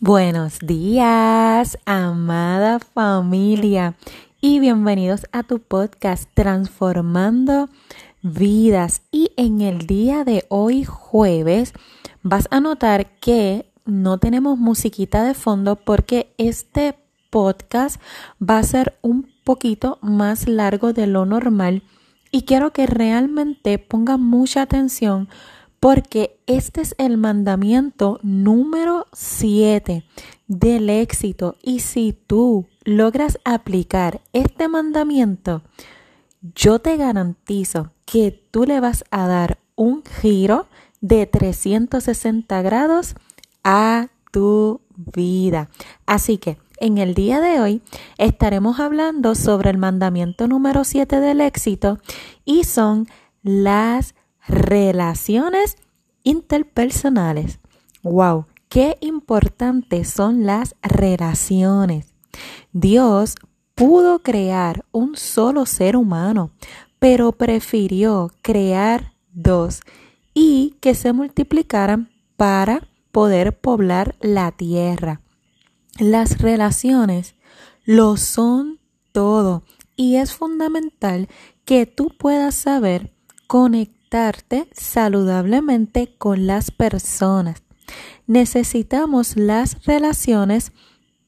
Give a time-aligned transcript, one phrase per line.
[0.00, 3.96] Buenos días, amada familia,
[4.40, 7.68] y bienvenidos a tu podcast Transformando
[8.22, 9.02] Vidas.
[9.10, 11.72] Y en el día de hoy, jueves,
[12.22, 16.96] vas a notar que no tenemos musiquita de fondo porque este
[17.28, 18.00] podcast
[18.40, 21.82] va a ser un poquito más largo de lo normal
[22.30, 25.28] y quiero que realmente pongan mucha atención
[25.80, 30.04] porque este es el mandamiento número 7
[30.46, 31.56] del éxito.
[31.62, 35.62] Y si tú logras aplicar este mandamiento,
[36.54, 40.66] yo te garantizo que tú le vas a dar un giro
[41.00, 43.14] de 360 grados
[43.62, 45.68] a tu vida.
[46.06, 47.82] Así que en el día de hoy
[48.18, 51.98] estaremos hablando sobre el mandamiento número 7 del éxito
[52.44, 53.08] y son
[53.42, 54.14] las
[54.48, 55.76] relaciones
[56.24, 57.60] interpersonales.
[58.02, 58.46] ¡Wow!
[58.68, 62.12] Qué importantes son las relaciones.
[62.72, 63.36] Dios
[63.74, 66.50] pudo crear un solo ser humano,
[66.98, 69.80] pero prefirió crear dos
[70.34, 75.20] y que se multiplicaran para poder poblar la tierra.
[75.98, 77.34] Las relaciones
[77.84, 78.78] lo son
[79.12, 79.62] todo
[79.96, 81.28] y es fundamental
[81.64, 83.12] que tú puedas saber
[83.46, 83.97] conectar
[84.72, 87.62] saludablemente con las personas.
[88.26, 90.72] Necesitamos las relaciones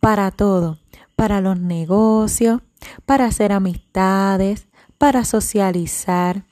[0.00, 0.78] para todo,
[1.16, 2.60] para los negocios,
[3.06, 4.66] para hacer amistades,
[4.98, 6.44] para socializar.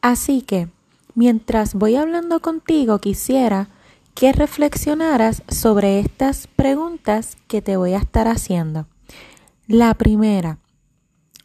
[0.00, 0.68] Así que,
[1.14, 3.68] mientras voy hablando contigo, quisiera
[4.14, 8.86] que reflexionaras sobre estas preguntas que te voy a estar haciendo.
[9.66, 10.58] La primera,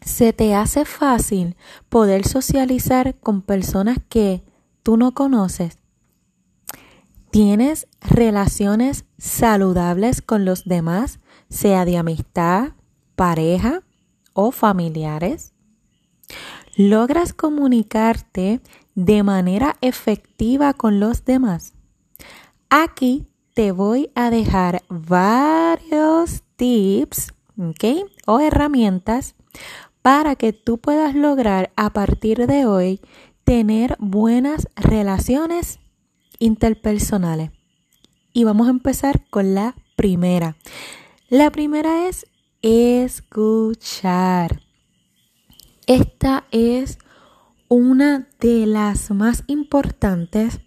[0.01, 1.55] se te hace fácil
[1.89, 4.43] poder socializar con personas que
[4.83, 5.77] tú no conoces.
[7.29, 12.73] ¿Tienes relaciones saludables con los demás, sea de amistad,
[13.15, 13.83] pareja
[14.33, 15.53] o familiares?
[16.75, 18.61] ¿Logras comunicarte
[18.95, 21.73] de manera efectiva con los demás?
[22.69, 27.33] Aquí te voy a dejar varios tips
[28.25, 29.35] o herramientas
[30.01, 33.01] para que tú puedas lograr a partir de hoy
[33.43, 35.79] tener buenas relaciones
[36.39, 37.51] interpersonales.
[38.33, 40.55] Y vamos a empezar con la primera.
[41.29, 42.25] La primera es
[42.61, 44.61] escuchar.
[45.87, 46.97] Esta es
[47.67, 50.59] una de las más importantes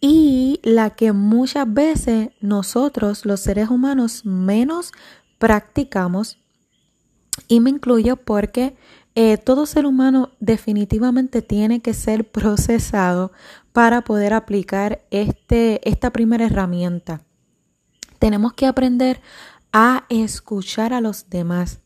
[0.00, 4.92] y la que muchas veces nosotros los seres humanos menos
[5.38, 6.38] practicamos
[7.48, 8.76] y me incluyo porque
[9.14, 13.32] eh, todo ser humano definitivamente tiene que ser procesado
[13.72, 17.22] para poder aplicar este, esta primera herramienta.
[18.18, 19.20] Tenemos que aprender
[19.72, 21.80] a escuchar a los demás,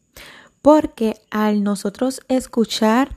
[0.61, 3.17] porque al nosotros escuchar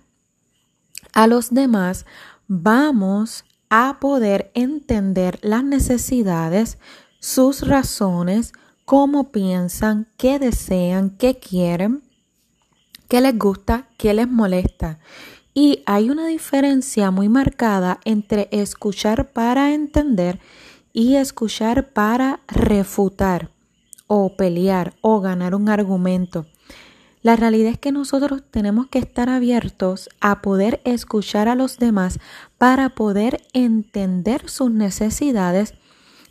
[1.13, 2.05] a los demás,
[2.47, 6.77] vamos a poder entender las necesidades,
[7.19, 8.53] sus razones,
[8.85, 12.03] cómo piensan, qué desean, qué quieren
[13.07, 14.99] qué les gusta, qué les molesta.
[15.53, 20.39] Y hay una diferencia muy marcada entre escuchar para entender
[20.93, 23.51] y escuchar para refutar
[24.07, 26.45] o pelear o ganar un argumento.
[27.23, 32.19] La realidad es que nosotros tenemos que estar abiertos a poder escuchar a los demás
[32.57, 35.73] para poder entender sus necesidades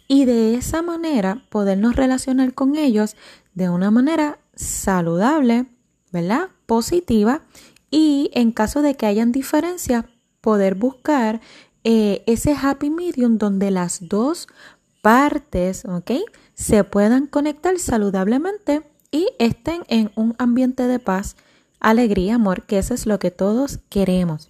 [0.07, 3.17] y de esa manera podernos relacionar con ellos
[3.55, 5.65] de una manera saludable,
[6.13, 6.51] ¿verdad?
[6.73, 7.43] Positiva
[7.91, 10.07] y en caso de que hayan diferencias,
[10.41, 11.43] poder buscar
[11.85, 14.47] eh, ese happy medium donde las dos
[15.03, 16.13] partes, ¿ok?
[16.55, 21.37] Se puedan conectar saludablemente y estén en un ambiente de paz,
[21.79, 24.49] alegría, amor, que eso es lo que todos queremos.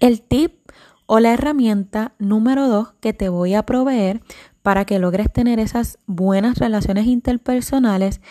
[0.00, 0.70] El tip
[1.04, 4.22] o la herramienta número dos que te voy a proveer
[4.62, 8.22] para que logres tener esas buenas relaciones interpersonales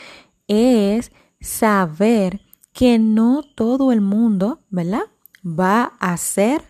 [0.47, 1.11] es
[1.41, 2.41] saber
[2.71, 5.03] que no todo el mundo, ¿verdad?
[5.45, 6.63] Va a ser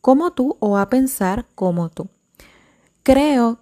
[0.00, 2.08] como tú o a pensar como tú.
[3.02, 3.58] Creo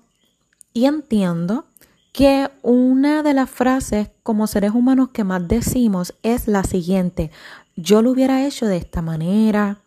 [0.72, 1.66] y entiendo
[2.12, 7.30] que una de las frases como seres humanos que más decimos es la siguiente,
[7.76, 9.82] yo lo hubiera hecho de esta manera,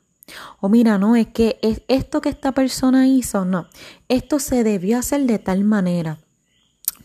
[0.59, 3.67] o mira, no, es que es esto que esta persona hizo, no,
[4.07, 6.19] esto se debió hacer de tal manera.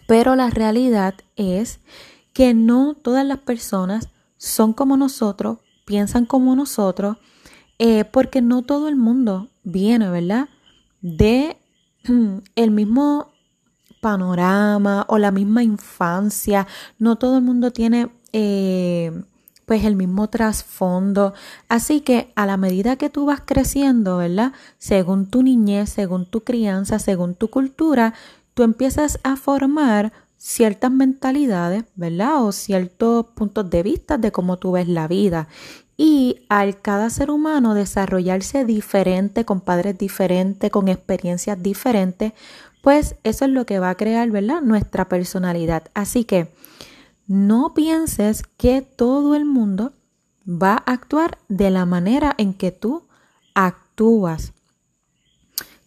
[0.06, 1.80] Pero la realidad es
[2.34, 7.16] que no todas las personas son como nosotros, piensan como nosotros,
[7.78, 10.48] eh, porque no todo el mundo viene, ¿verdad?
[11.00, 11.56] De
[12.56, 13.32] el mismo
[14.00, 16.66] panorama o la misma infancia.
[16.98, 19.22] No todo el mundo tiene eh,
[19.64, 21.32] pues el mismo trasfondo.
[21.68, 24.52] Así que a la medida que tú vas creciendo, ¿verdad?
[24.76, 28.12] Según tu niñez, según tu crianza, según tu cultura,
[28.52, 30.12] tú empiezas a formar
[30.44, 32.44] ciertas mentalidades, ¿verdad?
[32.44, 35.48] O ciertos puntos de vista de cómo tú ves la vida.
[35.96, 42.34] Y al cada ser humano desarrollarse diferente, con padres diferentes, con experiencias diferentes,
[42.82, 44.60] pues eso es lo que va a crear, ¿verdad?
[44.60, 45.84] Nuestra personalidad.
[45.94, 46.52] Así que
[47.26, 49.94] no pienses que todo el mundo
[50.46, 53.04] va a actuar de la manera en que tú
[53.54, 54.52] actúas.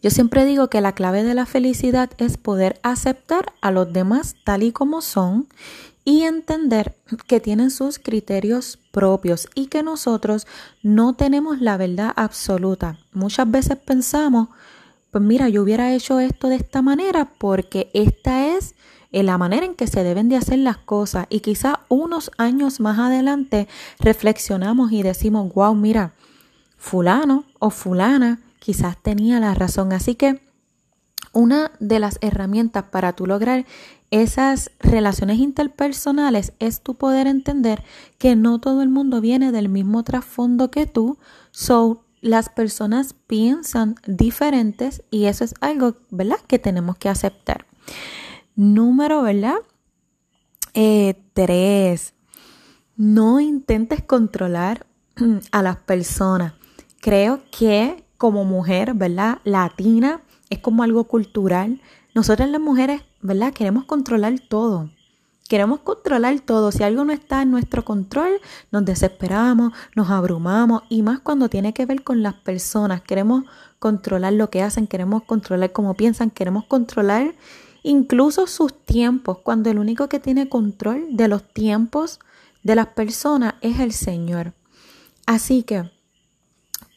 [0.01, 4.35] Yo siempre digo que la clave de la felicidad es poder aceptar a los demás
[4.43, 5.47] tal y como son
[6.05, 6.95] y entender
[7.27, 10.47] que tienen sus criterios propios y que nosotros
[10.83, 12.97] no tenemos la verdad absoluta.
[13.11, 14.49] Muchas veces pensamos,
[15.11, 18.75] pues mira, yo hubiera hecho esto de esta manera porque esta es
[19.11, 22.79] en la manera en que se deben de hacer las cosas y quizá unos años
[22.79, 23.67] más adelante
[23.99, 26.13] reflexionamos y decimos, wow, mira,
[26.77, 29.93] fulano o fulana quizás tenía la razón.
[29.93, 30.41] Así que
[31.33, 33.65] una de las herramientas para tú lograr
[34.09, 37.83] esas relaciones interpersonales es tu poder entender
[38.17, 41.17] que no todo el mundo viene del mismo trasfondo que tú,
[41.51, 47.65] so las personas piensan diferentes y eso es algo, ¿verdad?, que tenemos que aceptar.
[48.55, 49.57] Número, ¿verdad?
[50.73, 52.13] Eh, tres,
[52.95, 54.87] no intentes controlar
[55.51, 56.53] a las personas.
[56.99, 59.39] Creo que como mujer, ¿verdad?
[59.43, 61.81] Latina, es como algo cultural.
[62.15, 63.53] Nosotras las mujeres, ¿verdad?
[63.53, 64.89] Queremos controlar todo.
[65.47, 66.71] Queremos controlar todo.
[66.71, 68.41] Si algo no está en nuestro control,
[68.71, 73.01] nos desesperamos, nos abrumamos y más cuando tiene que ver con las personas.
[73.01, 73.45] Queremos
[73.79, 77.33] controlar lo que hacen, queremos controlar cómo piensan, queremos controlar
[77.83, 82.19] incluso sus tiempos, cuando el único que tiene control de los tiempos
[82.63, 84.53] de las personas es el Señor.
[85.25, 85.89] Así que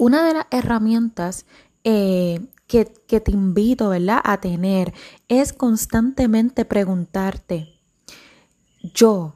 [0.01, 1.45] una de las herramientas
[1.85, 4.21] eh, que, te invito ¿verdad?
[4.25, 4.95] a tener
[5.29, 7.79] es constantemente preguntarte,
[8.95, 9.35] yo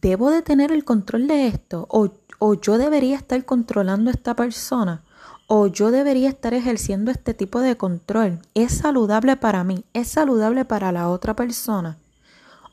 [0.00, 4.34] debo de tener el control de esto o, o yo debería estar controlando a esta
[4.34, 5.04] persona
[5.46, 8.40] o yo debería estar ejerciendo este tipo de control.
[8.54, 9.84] ¿Es saludable para mí?
[9.92, 11.98] ¿Es saludable para la otra persona?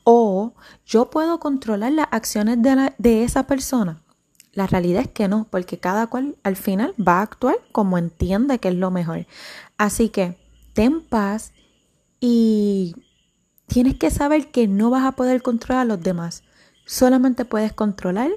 [0.04, 0.54] O
[0.86, 2.58] yo puedo controlar las acciones
[2.96, 4.00] de esa persona.
[4.56, 8.58] La realidad es que no, porque cada cual al final va a actuar como entiende
[8.58, 9.26] que es lo mejor.
[9.76, 10.38] Así que
[10.72, 11.52] ten paz
[12.20, 12.96] y
[13.66, 16.42] tienes que saber que no vas a poder controlar a los demás.
[16.86, 18.30] Solamente puedes controlar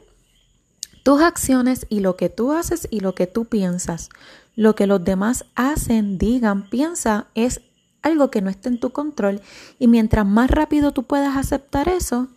[1.04, 4.10] tus acciones y lo que tú haces y lo que tú piensas.
[4.58, 7.62] Lo que los demás hacen, digan, piensa, es
[8.02, 9.40] algo que no está en tu control
[9.80, 12.28] y mientras más rápido tú puedas aceptar eso,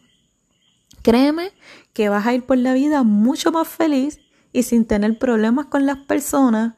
[1.02, 1.52] créeme
[1.92, 4.20] que vas a ir por la vida mucho más feliz
[4.52, 6.74] y sin tener problemas con las personas,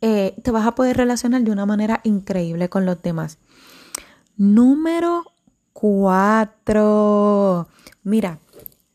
[0.00, 3.38] eh, te vas a poder relacionar de una manera increíble con los demás.
[4.36, 5.24] Número
[5.72, 6.88] cuatro.
[8.02, 8.38] Mira,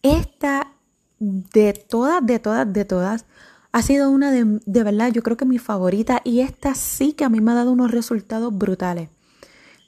[0.01, 0.73] esta
[1.19, 3.25] de todas, de todas, de todas,
[3.71, 7.23] ha sido una de, de verdad, yo creo que mi favorita y esta sí que
[7.23, 9.09] a mí me ha dado unos resultados brutales.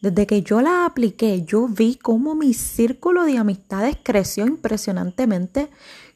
[0.04, 5.70] Desde que yo la apliqué, yo vi cómo mi círculo de amistades creció impresionantemente,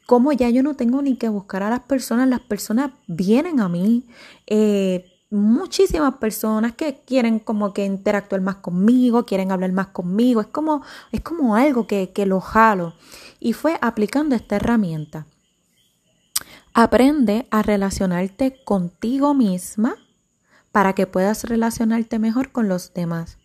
[0.04, 3.70] cómo ya yo no tengo ni que buscar a las personas, las personas vienen a
[3.70, 4.04] mí.
[4.46, 10.48] Eh, muchísimas personas que quieren como que interactuar más conmigo, quieren hablar más conmigo, es
[10.48, 12.92] como, es como algo que, que lo jalo.
[13.40, 15.24] Y fue aplicando esta herramienta.
[16.74, 19.96] Aprende a relacionarte contigo misma
[20.72, 23.38] para que puedas relacionarte mejor con los demás.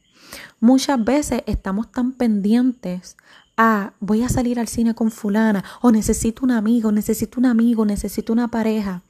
[0.60, 3.18] Muchas veces estamos tan pendientes
[3.58, 7.86] a voy a salir al cine con fulana o necesito un amigo, necesito un amigo,
[7.86, 9.02] necesito una pareja.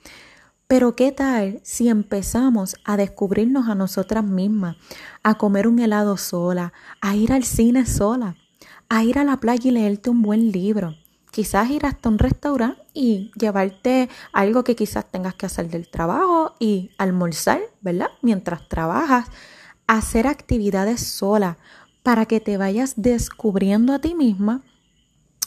[0.68, 4.78] Pero ¿qué tal si empezamos a descubrirnos a nosotras mismas,
[5.22, 8.38] a comer un helado sola, a ir al cine sola,
[8.90, 10.96] a ir a la playa y leerte un buen libro?
[11.32, 16.56] Quizás ir hasta un restaurante y llevarte algo que quizás tengas que hacer del trabajo
[16.60, 18.10] y almorzar, ¿verdad?
[18.22, 19.28] Mientras trabajas,
[19.88, 21.58] hacer actividades sola
[22.04, 24.62] para que te vayas descubriendo a ti misma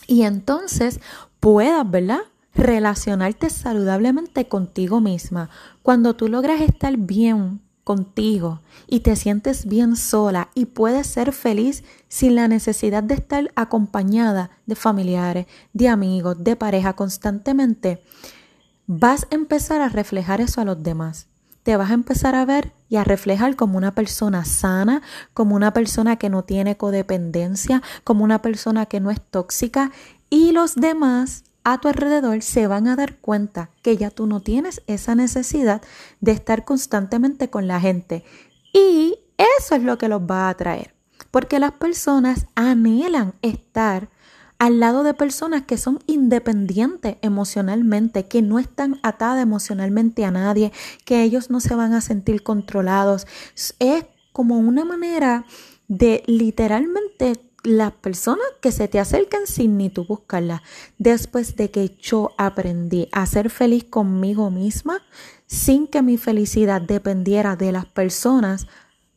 [0.06, 1.00] y entonces
[1.40, 2.20] puedas, ¿verdad?
[2.56, 5.50] relacionarte saludablemente contigo misma.
[5.82, 11.84] Cuando tú logras estar bien contigo y te sientes bien sola y puedes ser feliz
[12.08, 18.02] sin la necesidad de estar acompañada de familiares, de amigos, de pareja constantemente,
[18.86, 21.28] vas a empezar a reflejar eso a los demás.
[21.62, 25.02] Te vas a empezar a ver y a reflejar como una persona sana,
[25.34, 29.90] como una persona que no tiene codependencia, como una persona que no es tóxica
[30.30, 34.40] y los demás a tu alrededor se van a dar cuenta que ya tú no
[34.40, 35.82] tienes esa necesidad
[36.20, 38.22] de estar constantemente con la gente.
[38.72, 40.94] Y eso es lo que los va a atraer.
[41.32, 44.10] Porque las personas anhelan estar
[44.58, 50.72] al lado de personas que son independientes emocionalmente, que no están atadas emocionalmente a nadie,
[51.04, 53.26] que ellos no se van a sentir controlados.
[53.78, 55.44] Es como una manera
[55.88, 60.62] de literalmente las personas que se te acercan sin ni tú buscarlas.
[60.98, 65.02] Después de que yo aprendí a ser feliz conmigo misma,
[65.46, 68.66] sin que mi felicidad dependiera de las personas,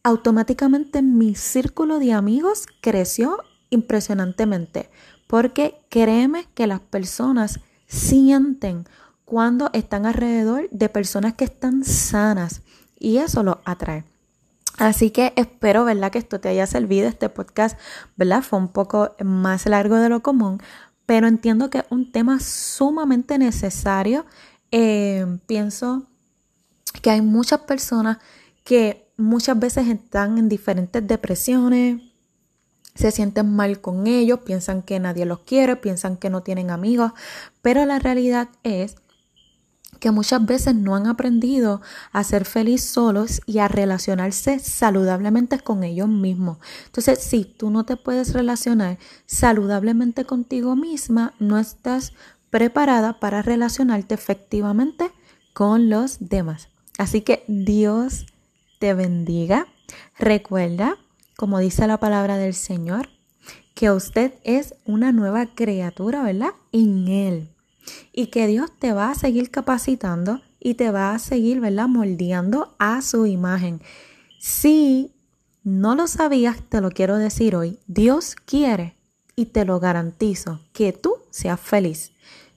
[0.04, 3.38] automáticamente mi círculo de amigos creció
[3.70, 4.90] impresionantemente.
[5.30, 8.88] Porque créeme que las personas sienten
[9.26, 12.64] cuando están alrededor de personas que están sanas
[12.98, 14.06] y eso los atrae.
[14.80, 16.12] Así que espero, ¿verdad?
[16.12, 17.08] Que esto te haya servido.
[17.08, 17.78] Este podcast,
[18.16, 18.42] ¿verdad?
[18.42, 20.64] Fue un poco más largo de lo común,
[21.06, 24.26] pero entiendo que es un tema sumamente necesario.
[24.72, 26.08] Eh, pienso
[27.04, 28.18] que hay muchas personas
[28.64, 32.02] que muchas veces están en diferentes depresiones,
[33.00, 37.14] se sienten mal con ellos, piensan que nadie los quiere, piensan que no tienen amigos,
[37.62, 38.98] pero la realidad es
[40.02, 45.84] que muchas veces no han aprendido a ser feliz solos y a relacionarse saludablemente con
[45.86, 46.58] ellos mismos.
[46.88, 52.12] Entonces, si tú no te puedes relacionar saludablemente contigo misma, no estás
[52.50, 55.10] preparada para relacionarte efectivamente
[55.54, 56.68] con los demás.
[56.98, 58.26] Así que Dios
[58.80, 59.68] te bendiga.
[60.18, 60.98] Recuerda,
[61.40, 63.08] como dice la palabra del Señor,
[63.74, 66.50] que usted es una nueva criatura, ¿verdad?
[66.74, 67.56] En Él
[68.12, 71.88] y que Dios te va a seguir capacitando y te va a seguir, ¿verdad?
[71.88, 73.82] Moldeando a su imagen.
[74.38, 75.14] Si
[75.64, 77.80] no lo sabías, te lo quiero decir hoy.
[77.88, 78.98] Dios quiere
[79.38, 82.12] y te lo garantizo que tú seas feliz.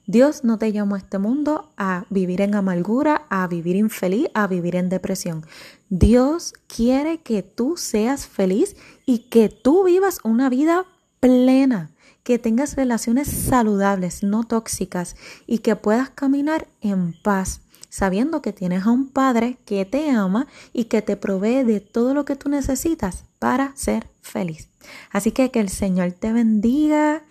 [0.05, 4.47] Dios no te llamó a este mundo a vivir en amargura, a vivir infeliz, a
[4.47, 5.45] vivir en depresión.
[5.89, 10.85] Dios quiere que tú seas feliz y que tú vivas una vida
[11.19, 11.93] plena
[12.23, 18.85] que tengas relaciones saludables, no tóxicas y que puedas caminar en paz, sabiendo que tienes
[18.85, 22.49] a un Padre que te ama y que te provee de todo lo que tú
[22.49, 24.69] necesitas para ser feliz.
[25.11, 27.23] Así que que el Señor te bendiga,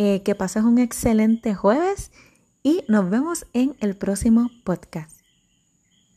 [0.00, 2.12] eh, que pases un excelente jueves
[2.62, 5.17] y nos vemos en el próximo podcast.